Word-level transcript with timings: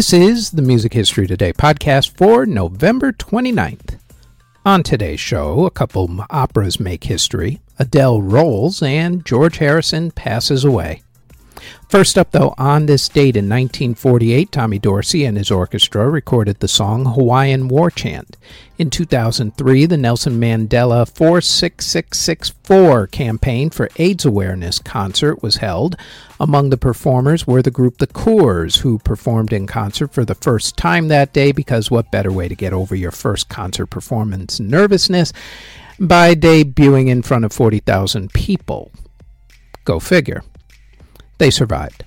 This 0.00 0.14
is 0.14 0.52
the 0.52 0.62
Music 0.62 0.94
History 0.94 1.26
Today 1.26 1.52
podcast 1.52 2.16
for 2.16 2.46
November 2.46 3.12
29th. 3.12 3.98
On 4.64 4.82
today's 4.82 5.20
show, 5.20 5.66
a 5.66 5.70
couple 5.70 6.24
operas 6.30 6.80
make 6.80 7.04
history, 7.04 7.60
Adele 7.78 8.22
rolls, 8.22 8.82
and 8.82 9.22
George 9.26 9.58
Harrison 9.58 10.10
passes 10.10 10.64
away. 10.64 11.02
First 11.88 12.16
up, 12.16 12.30
though, 12.30 12.54
on 12.56 12.86
this 12.86 13.08
date 13.08 13.36
in 13.36 13.48
1948, 13.48 14.52
Tommy 14.52 14.78
Dorsey 14.78 15.24
and 15.24 15.36
his 15.36 15.50
orchestra 15.50 16.08
recorded 16.08 16.60
the 16.60 16.68
song 16.68 17.04
Hawaiian 17.04 17.66
War 17.68 17.90
Chant. 17.90 18.36
In 18.78 18.90
2003, 18.90 19.86
the 19.86 19.96
Nelson 19.96 20.40
Mandela 20.40 21.04
46664 21.06 23.08
campaign 23.08 23.70
for 23.70 23.90
AIDS 23.96 24.24
awareness 24.24 24.78
concert 24.78 25.42
was 25.42 25.56
held. 25.56 25.96
Among 26.38 26.70
the 26.70 26.78
performers 26.78 27.44
were 27.46 27.60
the 27.60 27.70
group 27.70 27.98
The 27.98 28.06
Corrs, 28.06 28.78
who 28.78 28.98
performed 29.00 29.52
in 29.52 29.66
concert 29.66 30.14
for 30.14 30.24
the 30.24 30.34
first 30.34 30.78
time 30.78 31.08
that 31.08 31.34
day 31.34 31.52
because 31.52 31.90
what 31.90 32.10
better 32.10 32.32
way 32.32 32.48
to 32.48 32.54
get 32.54 32.72
over 32.72 32.94
your 32.94 33.10
first 33.10 33.50
concert 33.50 33.88
performance 33.88 34.58
nervousness 34.60 35.34
by 35.98 36.34
debuting 36.34 37.08
in 37.08 37.20
front 37.20 37.44
of 37.44 37.52
40,000 37.52 38.32
people? 38.32 38.90
Go 39.84 40.00
figure. 40.00 40.42
They 41.40 41.50
survived. 41.50 42.04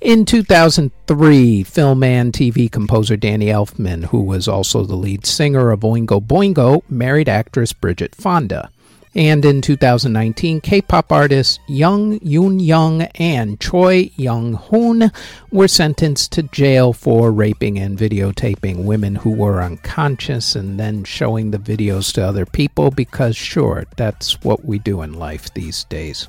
In 0.00 0.24
2003, 0.24 1.62
film 1.62 2.02
and 2.02 2.32
TV 2.32 2.72
composer 2.72 3.18
Danny 3.18 3.48
Elfman, 3.48 4.06
who 4.06 4.22
was 4.22 4.48
also 4.48 4.84
the 4.84 4.96
lead 4.96 5.26
singer 5.26 5.70
of 5.70 5.80
Oingo 5.80 6.26
Boingo, 6.26 6.82
married 6.88 7.28
actress 7.28 7.74
Bridget 7.74 8.14
Fonda. 8.14 8.70
And 9.14 9.44
in 9.44 9.60
2019, 9.60 10.62
K 10.62 10.80
pop 10.80 11.12
artists 11.12 11.58
Jung 11.68 12.18
Joon 12.20 12.60
Young 12.60 13.02
and 13.02 13.60
Choi 13.60 14.10
Jong 14.18 14.54
Hoon 14.54 15.12
were 15.50 15.68
sentenced 15.68 16.32
to 16.32 16.44
jail 16.44 16.94
for 16.94 17.30
raping 17.30 17.78
and 17.78 17.98
videotaping 17.98 18.84
women 18.84 19.16
who 19.16 19.32
were 19.32 19.60
unconscious 19.60 20.56
and 20.56 20.80
then 20.80 21.04
showing 21.04 21.50
the 21.50 21.58
videos 21.58 22.10
to 22.14 22.26
other 22.26 22.46
people 22.46 22.90
because, 22.90 23.36
sure, 23.36 23.84
that's 23.98 24.42
what 24.42 24.64
we 24.64 24.78
do 24.78 25.02
in 25.02 25.12
life 25.12 25.52
these 25.52 25.84
days. 25.84 26.26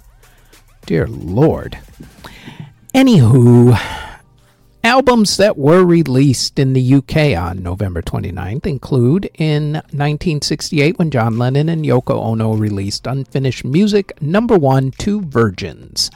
Dear 0.86 1.08
Lord. 1.08 1.78
Anywho, 2.94 3.76
albums 4.84 5.38
that 5.38 5.58
were 5.58 5.84
released 5.84 6.60
in 6.60 6.74
the 6.74 6.94
UK 6.94 7.36
on 7.36 7.64
November 7.64 8.04
29th 8.04 8.68
include 8.68 9.32
in 9.34 9.74
1968 9.74 11.00
when 11.00 11.10
John 11.10 11.40
Lennon 11.40 11.70
and 11.70 11.84
Yoko 11.84 12.12
Ono 12.24 12.54
released 12.54 13.08
Unfinished 13.08 13.66
Music 13.66 14.22
number 14.22 14.56
1 14.56 14.92
Two 14.92 15.22
Virgins. 15.22 16.12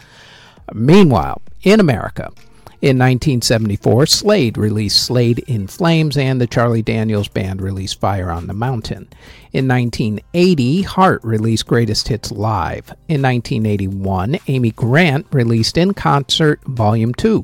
Meanwhile, 0.72 1.42
in 1.64 1.80
America, 1.80 2.32
in 2.80 3.00
1974, 3.00 4.06
Slade 4.06 4.58
released 4.58 5.04
Slade 5.04 5.40
in 5.48 5.66
Flames, 5.66 6.16
and 6.16 6.40
the 6.40 6.46
Charlie 6.46 6.84
Daniels 6.84 7.28
Band 7.28 7.60
released 7.60 8.00
Fire 8.00 8.30
on 8.30 8.46
the 8.46 8.54
Mountain. 8.54 9.10
In 9.52 9.68
1980, 9.68 10.84
Heart 10.84 11.24
released 11.24 11.66
Greatest 11.66 12.08
Hits 12.08 12.32
Live. 12.32 12.90
In 13.08 13.22
1981, 13.24 14.38
Amy 14.48 14.72
Grant 14.72 15.26
released 15.32 15.78
In 15.78 15.96
Concert 15.96 16.64
Volume 16.66 17.16
2. 17.16 17.44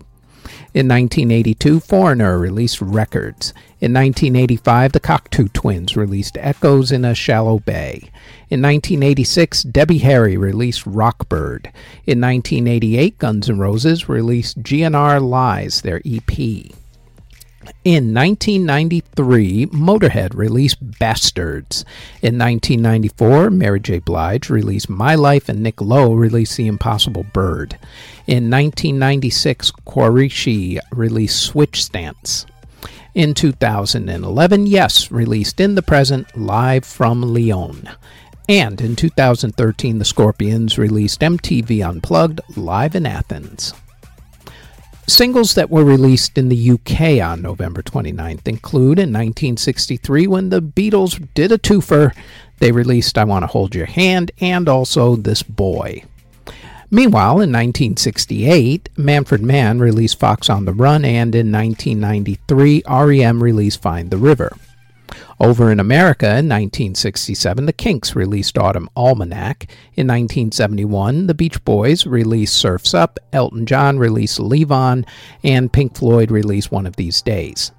In 0.74 0.88
1982, 0.88 1.82
Foreigner 1.82 2.40
released 2.40 2.82
Records. 2.82 3.54
In 3.80 3.94
1985, 3.94 4.94
the 4.94 5.00
Cocteau 5.00 5.54
Twins 5.54 5.96
released 5.96 6.36
Echoes 6.40 6.92
in 6.92 7.06
a 7.06 7.14
Shallow 7.14 7.60
Bay. 7.60 8.10
In 8.50 8.60
1986, 8.60 9.64
Debbie 9.64 10.00
Harry 10.00 10.36
released 10.36 10.84
Rockbird. 10.86 11.68
In 12.08 12.20
1988, 12.20 13.20
Guns 13.20 13.52
N' 13.52 13.60
Roses 13.60 14.10
released 14.10 14.64
GNR 14.64 15.22
Lies, 15.22 15.82
their 15.82 16.02
EP. 16.06 16.74
In 17.84 18.14
1993, 18.14 19.68
Motorhead 19.68 20.34
released 20.36 20.78
Bastards. 21.00 21.84
In 22.22 22.38
1994, 22.38 23.50
Mary 23.50 23.80
J. 23.80 24.00
Blige 24.00 24.50
released 24.50 24.90
My 24.90 25.16
Life 25.16 25.50
and 25.50 25.62
Nick 25.62 25.82
Lowe 25.82 26.14
released 26.14 26.56
The 26.56 26.68
Impossible 26.68 27.26
Bird. 27.34 27.78
In 28.26 28.50
1996, 28.50 29.72
Quarashi 29.86 30.80
released 30.92 31.42
Switch 31.42 31.84
Stance. 31.84 32.46
In 33.14 33.34
2011, 33.34 34.66
Yes 34.66 35.12
released 35.12 35.60
In 35.60 35.76
the 35.76 35.82
Present 35.82 36.38
live 36.38 36.86
from 36.86 37.22
Lyon. 37.22 37.90
And 38.50 38.82
in 38.82 38.96
2013, 38.96 40.00
the 40.00 40.06
Scorpions 40.06 40.78
released 40.78 41.20
MTV 41.22 41.88
Unplugged 41.88 42.42
live 42.58 42.96
in 42.96 43.06
Athens. 43.06 43.74
Singles 45.08 45.56
that 45.56 45.70
were 45.70 45.84
released 45.84 46.38
in 46.38 46.48
the 46.48 46.72
UK 46.72 47.22
on 47.22 47.42
November 47.42 47.82
29th 47.82 48.48
include 48.48 49.00
in 49.00 49.12
1963 49.12 50.28
when 50.28 50.50
the 50.50 50.62
Beatles 50.62 51.28
did 51.34 51.52
a 51.52 51.58
twofer, 51.58 52.16
they 52.60 52.72
released 52.72 53.18
I 53.18 53.26
Want 53.26 53.44
to 53.44 53.48
Hold 53.48 53.76
Your 53.76 53.86
Hand 53.86 54.32
and 54.40 54.70
also 54.70 55.18
This 55.18 55.44
Boy. 55.44 56.06
Meanwhile, 56.90 57.42
in 57.42 57.52
1968, 57.52 58.90
Manfred 58.96 59.42
Mann 59.42 59.80
released 59.80 60.20
Fox 60.20 60.50
on 60.50 60.66
the 60.66 60.74
Run, 60.74 61.04
and 61.04 61.36
in 61.36 61.52
1993, 61.52 62.84
REM 62.88 63.44
released 63.44 63.82
Find 63.82 64.10
the 64.10 64.18
River. 64.18 64.56
Over 65.44 65.74
in 65.74 65.82
America 65.82 66.28
in 66.28 66.48
1967, 66.48 67.66
the 67.66 67.74
Kinks 67.74 68.16
released 68.16 68.58
Autumn 68.58 68.90
Almanac. 68.96 69.66
In 69.94 70.08
1971, 70.08 71.28
the 71.28 71.34
Beach 71.34 71.62
Boys 71.66 72.08
released 72.08 72.56
Surf's 72.56 72.94
Up, 72.94 73.20
Elton 73.34 73.66
John 73.66 74.00
released 74.00 74.40
Levon, 74.40 75.06
and 75.44 75.74
Pink 75.74 75.98
Floyd 75.98 76.32
released 76.32 76.72
One 76.72 76.86
of 76.86 76.96
These 76.96 77.22
Days. 77.22 77.74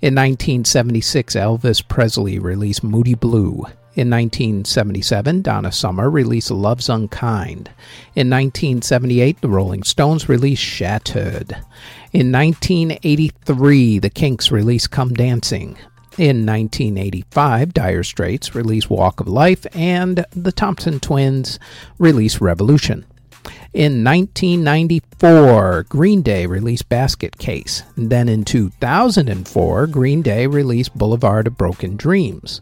In 0.00 0.14
1976, 0.14 1.34
Elvis 1.34 1.86
Presley 1.88 2.38
released 2.38 2.84
Moody 2.84 3.14
Blue. 3.14 3.64
In 3.96 4.10
1977, 4.10 5.42
Donna 5.42 5.72
Summer 5.72 6.08
released 6.08 6.52
Love's 6.52 6.88
Unkind. 6.88 7.68
In 8.14 8.30
1978, 8.30 9.40
the 9.40 9.48
Rolling 9.48 9.82
Stones 9.82 10.28
released 10.28 10.62
Shattered. 10.62 11.50
In 12.12 12.30
1983, 12.30 13.98
the 13.98 14.08
Kinks 14.08 14.52
released 14.52 14.92
Come 14.92 15.14
Dancing. 15.14 15.76
In 16.18 16.44
1985, 16.44 17.72
Dire 17.72 18.02
Straits 18.02 18.52
released 18.52 18.90
Walk 18.90 19.20
of 19.20 19.28
Life, 19.28 19.64
and 19.72 20.26
the 20.32 20.50
Thompson 20.50 20.98
Twins 20.98 21.60
released 22.00 22.40
Revolution. 22.40 23.04
In 23.72 24.02
1994, 24.02 25.84
Green 25.88 26.22
Day 26.22 26.46
released 26.46 26.88
Basket 26.88 27.38
Case. 27.38 27.84
Then 27.96 28.28
in 28.28 28.44
2004, 28.44 29.86
Green 29.86 30.20
Day 30.20 30.48
released 30.48 30.98
Boulevard 30.98 31.46
of 31.46 31.56
Broken 31.56 31.96
Dreams. 31.96 32.60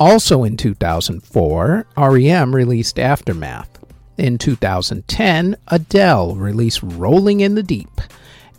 Also 0.00 0.42
in 0.42 0.56
2004, 0.56 1.86
REM 1.98 2.54
released 2.54 2.98
Aftermath. 2.98 3.68
In 4.16 4.38
2010, 4.38 5.56
Adele 5.68 6.34
released 6.34 6.82
Rolling 6.82 7.40
in 7.40 7.56
the 7.56 7.62
Deep. 7.62 8.00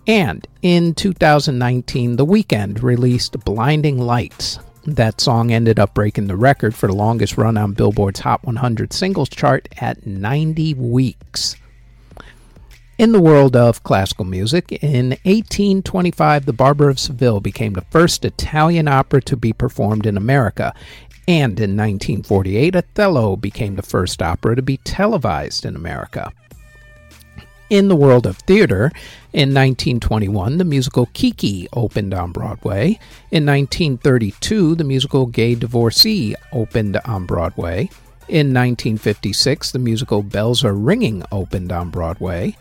And 0.07 0.47
in 0.61 0.95
2019, 0.95 2.15
The 2.15 2.25
Weeknd 2.25 2.81
released 2.81 3.43
Blinding 3.43 3.99
Lights. 3.99 4.57
That 4.85 5.19
song 5.19 5.51
ended 5.51 5.79
up 5.79 5.93
breaking 5.93 6.27
the 6.27 6.37
record 6.37 6.73
for 6.73 6.87
the 6.87 6.95
longest 6.95 7.37
run 7.37 7.57
on 7.57 7.73
Billboard's 7.73 8.21
Hot 8.21 8.45
100 8.45 8.93
singles 8.93 9.27
chart 9.27 9.67
at 9.81 10.07
90 10.07 10.75
weeks. 10.75 11.57
In 12.97 13.11
the 13.11 13.21
world 13.21 13.57
of 13.57 13.83
classical 13.83 14.23
music, 14.23 14.71
in 14.71 15.09
1825, 15.25 16.45
The 16.45 16.53
Barber 16.53 16.89
of 16.89 16.99
Seville 16.99 17.41
became 17.41 17.73
the 17.73 17.85
first 17.91 18.23
Italian 18.23 18.87
opera 18.87 19.21
to 19.23 19.35
be 19.35 19.51
performed 19.51 20.05
in 20.05 20.15
America, 20.15 20.73
and 21.27 21.59
in 21.59 21.75
1948, 21.75 22.77
Othello 22.77 23.35
became 23.35 23.75
the 23.75 23.81
first 23.81 24.21
opera 24.21 24.55
to 24.55 24.61
be 24.61 24.77
televised 24.77 25.65
in 25.65 25.75
America. 25.75 26.31
In 27.69 27.89
the 27.89 27.97
world 27.97 28.25
of 28.25 28.37
theater, 28.37 28.91
in 29.37 29.49
1921, 29.49 30.57
the 30.57 30.63
musical 30.63 31.09
Kiki 31.13 31.67
opened 31.71 32.11
on 32.11 32.31
Broadway. 32.31 32.97
In 33.29 33.45
1932, 33.45 34.73
the 34.73 34.83
musical 34.83 35.27
Gay 35.27 35.53
Divorcee 35.53 36.33
opened 36.51 36.97
on 37.05 37.27
Broadway. 37.27 37.81
In 38.27 38.51
1956, 38.51 39.73
the 39.73 39.77
musical 39.77 40.23
Bells 40.23 40.65
Are 40.65 40.73
Ringing 40.73 41.23
opened 41.31 41.71
on 41.71 41.91
Broadway. 41.91 42.57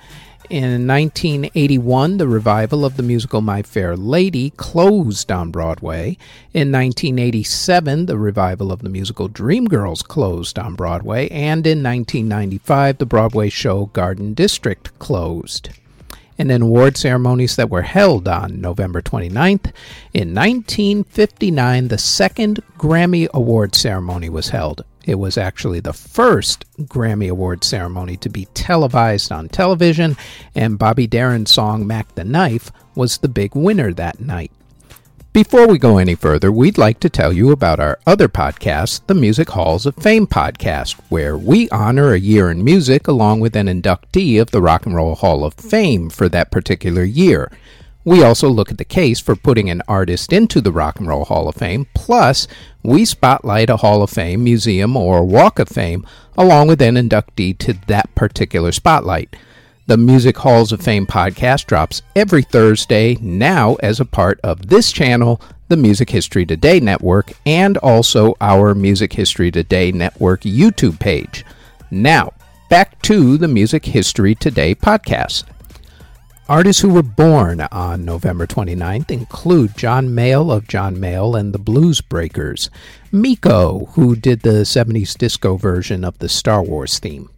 In 0.50 0.86
1981, 0.86 2.18
the 2.18 2.28
revival 2.28 2.84
of 2.84 2.98
the 2.98 3.02
musical 3.02 3.40
My 3.40 3.62
Fair 3.62 3.96
Lady 3.96 4.50
closed 4.50 5.32
on 5.32 5.50
Broadway. 5.50 6.18
In 6.52 6.70
1987, 6.70 8.04
the 8.04 8.18
revival 8.18 8.70
of 8.70 8.82
the 8.82 8.90
musical 8.90 9.30
Dreamgirls 9.30 10.06
closed 10.06 10.58
on 10.58 10.74
Broadway. 10.74 11.28
And 11.28 11.66
in 11.66 11.82
1995, 11.82 12.98
the 12.98 13.06
Broadway 13.06 13.48
show 13.48 13.86
Garden 13.86 14.34
District 14.34 14.98
closed. 14.98 15.70
And 16.38 16.52
in 16.52 16.62
award 16.62 16.96
ceremonies 16.96 17.56
that 17.56 17.70
were 17.70 17.82
held 17.82 18.28
on 18.28 18.60
November 18.60 19.00
29th, 19.00 19.72
in 20.12 20.34
1959, 20.34 21.88
the 21.88 21.98
second 21.98 22.62
Grammy 22.76 23.28
Award 23.32 23.74
ceremony 23.74 24.28
was 24.28 24.50
held. 24.50 24.84
It 25.06 25.14
was 25.14 25.38
actually 25.38 25.80
the 25.80 25.92
first 25.92 26.64
Grammy 26.82 27.30
Award 27.30 27.64
ceremony 27.64 28.16
to 28.18 28.28
be 28.28 28.46
televised 28.54 29.30
on 29.30 29.48
television, 29.48 30.16
and 30.54 30.78
Bobby 30.78 31.06
Darin's 31.06 31.52
song 31.52 31.86
Mack 31.86 32.14
the 32.16 32.24
Knife 32.24 32.70
was 32.94 33.18
the 33.18 33.28
big 33.28 33.54
winner 33.54 33.92
that 33.92 34.20
night. 34.20 34.50
Before 35.36 35.68
we 35.68 35.76
go 35.76 35.98
any 35.98 36.14
further, 36.14 36.50
we'd 36.50 36.78
like 36.78 36.98
to 37.00 37.10
tell 37.10 37.30
you 37.30 37.52
about 37.52 37.78
our 37.78 37.98
other 38.06 38.26
podcast, 38.26 39.06
the 39.06 39.12
Music 39.12 39.50
Halls 39.50 39.84
of 39.84 39.94
Fame 39.96 40.26
podcast, 40.26 40.98
where 41.10 41.36
we 41.36 41.68
honor 41.68 42.14
a 42.14 42.18
year 42.18 42.50
in 42.50 42.64
music 42.64 43.06
along 43.06 43.40
with 43.40 43.54
an 43.54 43.66
inductee 43.66 44.40
of 44.40 44.50
the 44.50 44.62
Rock 44.62 44.86
and 44.86 44.94
Roll 44.94 45.14
Hall 45.14 45.44
of 45.44 45.52
Fame 45.52 46.08
for 46.08 46.30
that 46.30 46.50
particular 46.50 47.04
year. 47.04 47.52
We 48.02 48.24
also 48.24 48.48
look 48.48 48.70
at 48.70 48.78
the 48.78 48.84
case 48.86 49.20
for 49.20 49.36
putting 49.36 49.68
an 49.68 49.82
artist 49.86 50.32
into 50.32 50.62
the 50.62 50.72
Rock 50.72 51.00
and 51.00 51.06
Roll 51.06 51.26
Hall 51.26 51.50
of 51.50 51.56
Fame, 51.56 51.86
plus, 51.92 52.48
we 52.82 53.04
spotlight 53.04 53.68
a 53.68 53.76
Hall 53.76 54.02
of 54.02 54.08
Fame, 54.08 54.42
museum, 54.42 54.96
or 54.96 55.22
Walk 55.22 55.58
of 55.58 55.68
Fame 55.68 56.06
along 56.38 56.68
with 56.68 56.80
an 56.80 56.94
inductee 56.94 57.58
to 57.58 57.74
that 57.88 58.14
particular 58.14 58.72
spotlight. 58.72 59.36
The 59.88 59.96
Music 59.96 60.36
Halls 60.36 60.72
of 60.72 60.80
Fame 60.80 61.06
podcast 61.06 61.66
drops 61.66 62.02
every 62.16 62.42
Thursday 62.42 63.16
now 63.20 63.76
as 63.76 64.00
a 64.00 64.04
part 64.04 64.40
of 64.42 64.66
this 64.66 64.90
channel, 64.90 65.40
the 65.68 65.76
Music 65.76 66.10
History 66.10 66.44
Today 66.44 66.80
Network, 66.80 67.34
and 67.46 67.78
also 67.78 68.34
our 68.40 68.74
Music 68.74 69.12
History 69.12 69.52
Today 69.52 69.92
Network 69.92 70.40
YouTube 70.40 70.98
page. 70.98 71.44
Now, 71.92 72.32
back 72.68 73.00
to 73.02 73.38
the 73.38 73.46
Music 73.46 73.84
History 73.84 74.34
Today 74.34 74.74
podcast. 74.74 75.44
Artists 76.48 76.82
who 76.82 76.92
were 76.92 77.04
born 77.04 77.60
on 77.60 78.04
November 78.04 78.48
29th 78.48 79.12
include 79.12 79.76
John 79.76 80.08
Mayall 80.08 80.52
of 80.52 80.66
John 80.66 80.96
Mayall 80.96 81.38
and 81.38 81.52
the 81.52 81.60
Blues 81.60 82.00
Breakers, 82.00 82.70
Meco, 83.12 83.84
who 83.92 84.16
did 84.16 84.40
the 84.40 84.64
70s 84.64 85.16
disco 85.16 85.56
version 85.56 86.02
of 86.02 86.18
the 86.18 86.28
Star 86.28 86.60
Wars 86.60 86.98
theme, 86.98 87.30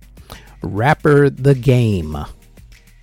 rapper 0.63 1.29
The 1.29 1.55
Game, 1.55 2.17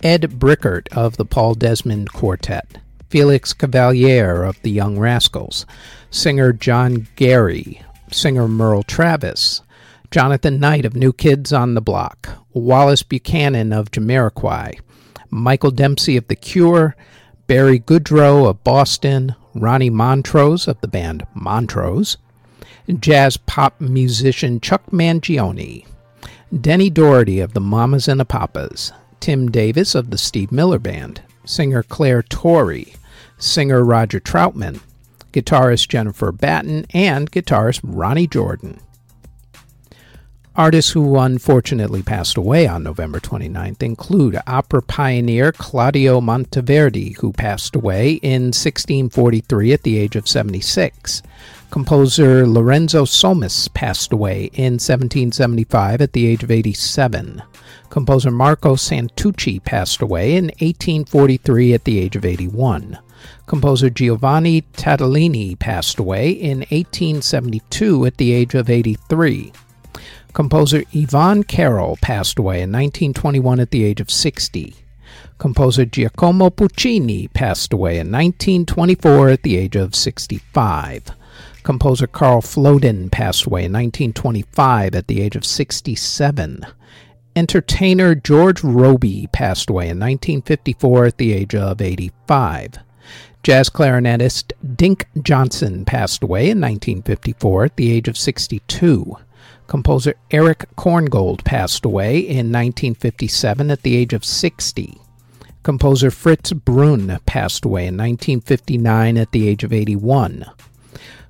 Ed 0.02 0.38
Bickert 0.38 0.88
of 0.92 1.16
the 1.16 1.24
Paul 1.24 1.54
Desmond 1.54 2.12
Quartet, 2.12 2.78
Felix 3.08 3.54
Cavaliere 3.54 4.46
of 4.46 4.60
the 4.62 4.70
Young 4.70 4.98
Rascals, 4.98 5.64
singer 6.10 6.52
John 6.52 7.08
Gary, 7.16 7.80
singer 8.12 8.46
Merle 8.46 8.82
Travis, 8.82 9.62
Jonathan 10.10 10.60
Knight 10.60 10.84
of 10.84 10.94
New 10.94 11.12
Kids 11.12 11.52
on 11.52 11.74
the 11.74 11.80
Block, 11.80 12.28
Wallace 12.52 13.02
Buchanan 13.02 13.72
of 13.72 13.90
Jamiroquai, 13.90 14.78
Michael 15.30 15.70
Dempsey 15.70 16.16
of 16.16 16.28
The 16.28 16.36
Cure, 16.36 16.94
Barry 17.46 17.80
Goudreau 17.80 18.48
of 18.48 18.62
Boston, 18.64 19.34
Ronnie 19.54 19.90
Montrose 19.90 20.68
of 20.68 20.80
the 20.82 20.88
band 20.88 21.26
Montrose, 21.34 22.18
jazz 23.00 23.36
pop 23.36 23.80
musician 23.80 24.60
Chuck 24.60 24.84
Mangione, 24.90 25.86
Denny 26.60 26.90
Doherty 26.90 27.40
of 27.40 27.54
the 27.54 27.60
Mamas 27.60 28.08
and 28.08 28.20
the 28.20 28.24
Papas, 28.24 28.92
Tim 29.26 29.50
Davis 29.50 29.96
of 29.96 30.10
the 30.10 30.18
Steve 30.18 30.52
Miller 30.52 30.78
Band, 30.78 31.20
singer 31.44 31.82
Claire 31.82 32.22
Torry, 32.22 32.94
singer 33.38 33.84
Roger 33.84 34.20
Troutman, 34.20 34.78
guitarist 35.32 35.88
Jennifer 35.88 36.30
Batten, 36.30 36.86
and 36.94 37.28
guitarist 37.32 37.80
Ronny 37.82 38.28
Jordan. 38.28 38.78
Artists 40.54 40.92
who 40.92 41.18
unfortunately 41.18 42.04
passed 42.04 42.36
away 42.36 42.68
on 42.68 42.84
November 42.84 43.18
29th 43.18 43.82
include 43.82 44.40
opera 44.46 44.80
pioneer 44.80 45.50
Claudio 45.50 46.20
Monteverdi, 46.20 47.16
who 47.16 47.32
passed 47.32 47.74
away 47.74 48.12
in 48.22 48.52
1643 48.52 49.72
at 49.72 49.82
the 49.82 49.98
age 49.98 50.14
of 50.14 50.28
76. 50.28 51.20
Composer 51.76 52.46
Lorenzo 52.46 53.04
Somis 53.04 53.68
passed 53.68 54.10
away 54.10 54.44
in 54.54 54.78
1775 54.80 56.00
at 56.00 56.14
the 56.14 56.26
age 56.26 56.42
of 56.42 56.50
87. 56.50 57.42
Composer 57.90 58.30
Marco 58.30 58.76
Santucci 58.76 59.62
passed 59.62 60.00
away 60.00 60.36
in 60.36 60.46
1843 60.46 61.74
at 61.74 61.84
the 61.84 61.98
age 61.98 62.16
of 62.16 62.24
81. 62.24 62.98
Composer 63.44 63.90
Giovanni 63.90 64.62
Tadolini 64.72 65.58
passed 65.58 65.98
away 65.98 66.30
in 66.30 66.60
1872 66.60 68.06
at 68.06 68.16
the 68.16 68.32
age 68.32 68.54
of 68.54 68.70
83. 68.70 69.52
Composer 70.32 70.82
Ivan 70.94 71.44
Caryll 71.44 71.98
passed 72.00 72.38
away 72.38 72.62
in 72.62 72.72
1921 72.72 73.60
at 73.60 73.70
the 73.70 73.84
age 73.84 74.00
of 74.00 74.10
60. 74.10 74.74
Composer 75.36 75.84
Giacomo 75.84 76.48
Puccini 76.48 77.28
passed 77.28 77.74
away 77.74 77.98
in 77.98 78.10
1924 78.10 79.28
at 79.28 79.42
the 79.42 79.58
age 79.58 79.76
of 79.76 79.94
65. 79.94 81.12
Composer 81.66 82.06
Karl 82.06 82.42
Flodin 82.42 83.10
passed 83.10 83.44
away 83.44 83.64
in 83.64 83.72
1925 83.72 84.94
at 84.94 85.08
the 85.08 85.20
age 85.20 85.34
of 85.34 85.44
67. 85.44 86.64
Entertainer 87.34 88.14
George 88.14 88.62
Robey 88.62 89.26
passed 89.32 89.68
away 89.68 89.86
in 89.86 89.98
1954 89.98 91.06
at 91.06 91.18
the 91.18 91.32
age 91.32 91.56
of 91.56 91.80
85. 91.80 92.74
Jazz 93.42 93.68
clarinetist 93.68 94.52
Dink 94.76 95.08
Johnson 95.20 95.84
passed 95.84 96.22
away 96.22 96.42
in 96.42 96.60
1954 96.60 97.64
at 97.64 97.76
the 97.76 97.90
age 97.90 98.06
of 98.06 98.16
62. 98.16 99.16
Composer 99.66 100.14
Eric 100.30 100.66
Korngold 100.76 101.42
passed 101.42 101.84
away 101.84 102.18
in 102.20 102.52
1957 102.52 103.72
at 103.72 103.82
the 103.82 103.96
age 103.96 104.12
of 104.12 104.24
60. 104.24 105.00
Composer 105.64 106.12
Fritz 106.12 106.52
Brun 106.52 107.18
passed 107.26 107.64
away 107.64 107.88
in 107.88 107.96
1959 107.96 109.18
at 109.18 109.32
the 109.32 109.48
age 109.48 109.64
of 109.64 109.72
81. 109.72 110.46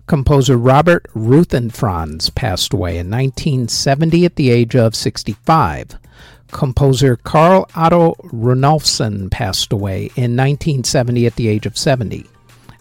Composer 0.06 0.56
Robert 0.56 1.05
Ruthenfranz 1.14 2.32
passed 2.32 2.73
away 2.73 2.99
in 2.99 3.11
1970 3.11 4.25
at 4.25 4.37
the 4.37 4.50
age 4.50 4.76
of 4.76 4.94
65. 4.94 5.99
Composer 6.53 7.17
Carl 7.17 7.69
Otto 7.75 8.14
Runolfsson 8.32 9.29
passed 9.32 9.73
away 9.73 10.03
in 10.14 10.37
1970 10.37 11.26
at 11.26 11.35
the 11.35 11.49
age 11.49 11.67
of 11.67 11.76
70. 11.76 12.25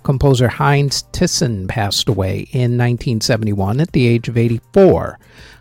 Composer 0.04 0.48
Heinz 0.48 1.04
Tiessen 1.14 1.68
passed 1.68 2.08
away 2.08 2.42
in 2.52 2.78
1971 2.78 3.80
at 3.82 3.92
the 3.92 4.06
age 4.06 4.30
of 4.30 4.38
84. 4.38 5.18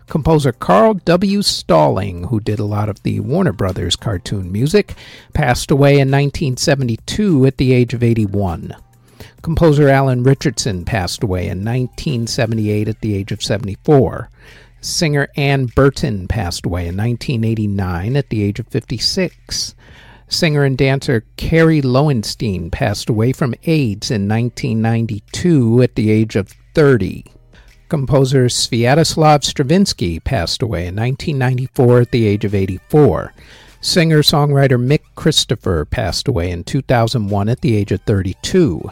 Composer 0.07 0.51
Carl 0.51 0.93
W. 0.93 1.41
Stalling, 1.41 2.25
who 2.25 2.39
did 2.39 2.59
a 2.59 2.63
lot 2.63 2.89
of 2.89 3.01
the 3.01 3.21
Warner 3.21 3.53
Brothers 3.53 3.95
cartoon 3.95 4.51
music, 4.51 4.93
passed 5.33 5.71
away 5.71 5.93
in 5.93 6.11
1972 6.11 7.47
at 7.47 7.57
the 7.57 7.73
age 7.73 7.95
of 7.95 8.03
81. 8.03 8.75
Composer 9.41 9.89
Alan 9.89 10.23
Richardson 10.23 10.85
passed 10.85 11.23
away 11.23 11.43
in 11.43 11.59
1978 11.59 12.87
at 12.87 13.01
the 13.01 13.15
age 13.15 13.31
of 13.31 13.43
74. 13.43 14.29
Singer 14.81 15.27
Ann 15.35 15.65
Burton 15.65 16.27
passed 16.27 16.65
away 16.65 16.87
in 16.87 16.95
1989 16.95 18.15
at 18.15 18.29
the 18.29 18.43
age 18.43 18.59
of 18.59 18.67
56. 18.67 19.75
Singer 20.27 20.63
and 20.63 20.77
dancer 20.77 21.23
Carrie 21.37 21.81
Lowenstein 21.81 22.71
passed 22.71 23.09
away 23.09 23.31
from 23.31 23.55
AIDS 23.63 24.09
in 24.11 24.27
1992 24.27 25.81
at 25.81 25.95
the 25.95 26.11
age 26.11 26.35
of 26.35 26.53
30. 26.73 27.25
Composer 27.89 28.45
Sviatoslav 28.45 29.43
Stravinsky 29.43 30.19
passed 30.19 30.61
away 30.61 30.87
in 30.87 30.95
1994 30.95 32.01
at 32.01 32.11
the 32.11 32.25
age 32.27 32.43
of 32.43 32.55
84. 32.55 33.33
Singer 33.81 34.23
songwriter 34.23 34.83
Mick 34.83 35.01
Christopher 35.15 35.85
passed 35.85 36.27
away 36.27 36.49
in 36.49 36.63
2001 36.63 37.49
at 37.49 37.61
the 37.61 37.75
age 37.75 37.91
of 37.91 38.01
32. 38.01 38.89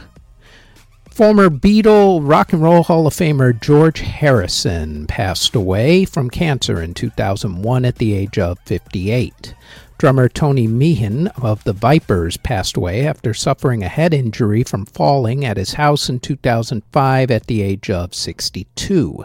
Former 1.14 1.48
Beatle 1.52 2.28
Rock 2.28 2.54
and 2.54 2.64
Roll 2.64 2.82
Hall 2.82 3.06
of 3.06 3.14
Famer 3.14 3.54
George 3.62 4.00
Harrison 4.00 5.06
passed 5.06 5.54
away 5.54 6.06
from 6.06 6.32
cancer 6.32 6.82
in 6.82 6.96
2001 6.96 7.86
at 7.86 7.98
the 7.98 8.14
age 8.16 8.40
of 8.40 8.58
58. 8.66 9.54
Drummer 10.00 10.28
Tony 10.28 10.66
Meehan 10.66 11.28
of 11.40 11.64
the 11.66 11.74
Vipers 11.74 12.38
passed 12.38 12.78
away 12.78 13.06
after 13.06 13.32
suffering 13.32 13.84
a 13.84 13.90
head 13.90 14.12
injury 14.12 14.64
from 14.64 14.88
falling 14.88 15.46
at 15.46 15.58
his 15.58 15.74
house 15.74 16.10
in 16.10 16.20
2005 16.20 17.30
at 17.30 17.46
the 17.46 17.62
age 17.62 17.92
of 17.92 18.16
62. 18.16 19.24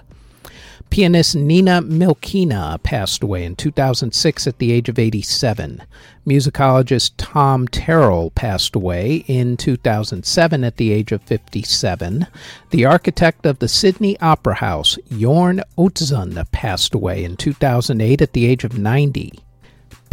Pianist 0.91 1.35
Nina 1.35 1.83
Milkina 1.83 2.83
passed 2.83 3.23
away 3.23 3.45
in 3.45 3.57
2006 3.57 4.47
at 4.47 4.59
the 4.59 4.73
age 4.73 4.89
of 4.89 4.99
87. 4.99 5.83
Musicologist 6.27 7.13
Tom 7.17 7.69
Terrell 7.69 8.31
passed 8.31 8.75
away 8.75 9.25
in 9.27 9.57
2007 9.57 10.65
at 10.65 10.77
the 10.77 10.93
age 10.93 11.13
of 11.13 11.23
57. 11.23 12.27
The 12.71 12.85
architect 12.85 13.47
of 13.47 13.59
the 13.59 13.69
Sydney 13.69 14.19
Opera 14.21 14.55
House, 14.55 14.99
Jorn 15.11 15.63
Utzon, 15.77 16.51
passed 16.53 16.95
away 16.95 17.23
in 17.23 17.37
2008 17.37 18.23
at 18.23 18.33
the 18.33 18.47
age 18.47 18.65
of 18.65 18.79
90. 18.79 19.41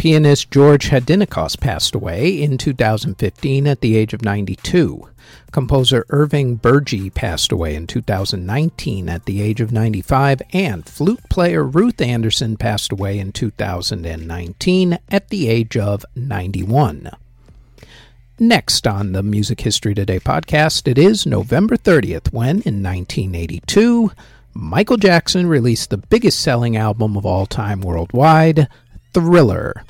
Pianist 0.06 0.52
George 0.52 0.90
Haddinakos 0.90 1.60
passed 1.60 1.96
away 1.96 2.40
in 2.40 2.60
2015 2.60 3.66
at 3.66 3.82
the 3.82 3.98
age 3.98 4.14
of 4.14 4.22
92. 4.22 5.10
Composer 5.52 6.06
Irving 6.10 6.58
Burgie 6.58 7.10
passed 7.10 7.52
away 7.52 7.74
in 7.74 7.88
2019 7.88 9.10
at 9.10 9.26
the 9.26 9.42
age 9.42 9.62
of 9.62 9.72
95, 9.72 10.44
and 10.54 10.86
flute 10.88 11.28
player 11.32 11.64
Ruth 11.64 12.00
Anderson 12.02 12.56
passed 12.56 12.92
away 12.92 13.18
in 13.18 13.32
2019 13.32 15.00
at 15.10 15.30
the 15.30 15.50
age 15.50 15.76
of 15.76 16.06
91. 16.16 17.10
Next 18.38 18.86
on 18.86 19.14
the 19.14 19.24
Music 19.24 19.62
History 19.62 19.96
Today 19.96 20.20
podcast, 20.20 20.88
it 20.88 21.00
is 21.00 21.26
November 21.26 21.78
30th 21.78 22.32
when, 22.32 22.62
in 22.62 22.84
1982, 22.84 24.12
Michael 24.54 24.98
Jackson 24.98 25.48
released 25.48 25.90
the 25.90 25.98
biggest 25.98 26.40
selling 26.40 26.78
album 26.78 27.18
of 27.18 27.26
all 27.26 27.48
time 27.48 27.82
worldwide, 27.82 28.70
Thriller. 29.16 29.86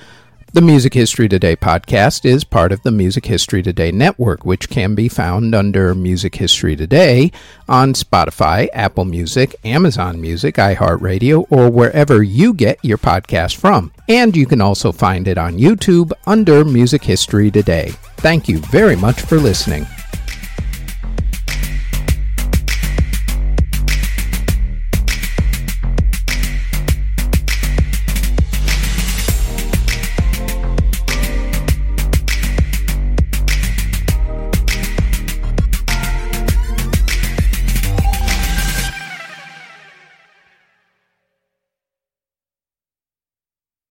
The 0.54 0.62
Music 0.62 0.94
History 0.94 1.28
Today 1.28 1.56
podcast 1.56 2.26
is 2.26 2.44
part 2.44 2.72
of 2.72 2.84
the 2.84 2.92
Music 2.92 3.26
History 3.26 3.64
Today 3.64 3.92
network, 3.92 4.46
which 4.46 4.70
can 4.70 4.94
be 4.94 5.10
found 5.10 5.56
under 5.56 5.96
Music 5.96 6.36
History 6.36 6.76
Today 6.76 7.32
on 7.68 7.94
Spotify, 7.94 8.68
Apple 8.72 9.06
Music, 9.06 9.56
Amazon 9.66 10.22
Music, 10.22 10.58
iHeartRadio, 10.58 11.48
or 11.50 11.72
wherever 11.72 12.22
you 12.22 12.54
get 12.54 12.78
your 12.86 13.00
podcast 13.00 13.56
from. 13.56 13.92
And 14.08 14.38
you 14.38 14.46
can 14.46 14.62
also 14.62 14.92
find 14.92 15.28
it 15.28 15.40
on 15.40 15.58
YouTube 15.58 16.12
under 16.28 16.64
Music 16.64 17.04
History 17.04 17.50
Today. 17.50 17.94
Thank 18.18 18.48
you 18.48 18.60
very 18.60 18.96
much 18.96 19.22
for 19.22 19.38
listening. 19.38 19.88